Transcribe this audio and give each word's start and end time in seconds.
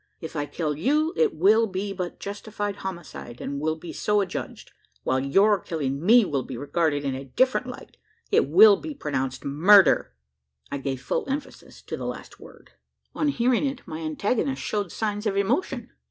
If 0.19 0.35
I 0.35 0.47
kill 0.47 0.75
you, 0.75 1.13
it 1.15 1.35
will 1.35 1.67
be 1.67 1.93
but 1.93 2.19
justifiable 2.19 2.79
homicide, 2.79 3.39
and 3.39 3.61
will 3.61 3.75
be 3.75 3.93
so 3.93 4.19
adjudged; 4.21 4.71
while 5.03 5.19
your 5.19 5.59
killing 5.59 6.03
me 6.03 6.25
will 6.25 6.41
be 6.41 6.57
regarded 6.57 7.05
in 7.05 7.13
a 7.13 7.25
different 7.25 7.67
light: 7.67 7.97
it 8.31 8.49
will 8.49 8.77
be 8.77 8.95
pronounced 8.95 9.45
murder!" 9.45 10.15
I 10.71 10.79
gave 10.79 11.03
full 11.03 11.29
emphasis 11.29 11.83
to 11.83 11.97
the 11.97 12.07
last 12.07 12.39
word. 12.39 12.71
On 13.13 13.27
hearing 13.27 13.63
it 13.63 13.83
my 13.85 13.99
antagonist 13.99 14.59
showed 14.63 14.91
signs 14.91 15.27
of 15.27 15.37
emotion. 15.37 15.91